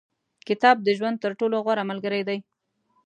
[0.47, 2.37] •کتاب، د ژوند تر ټولو غوره ملګری دی.